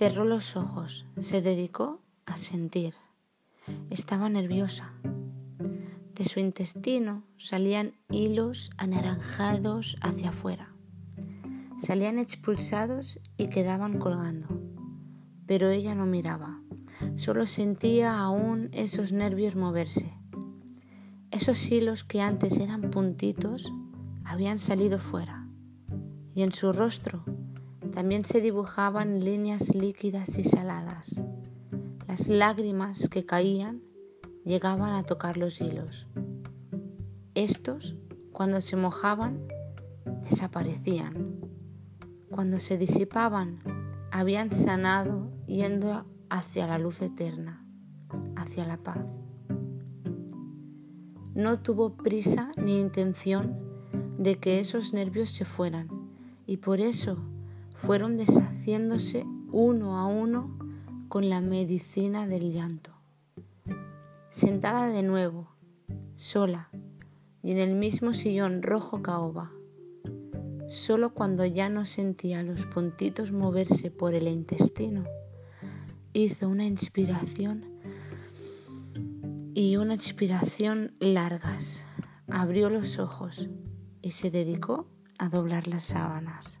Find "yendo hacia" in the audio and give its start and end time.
45.46-46.66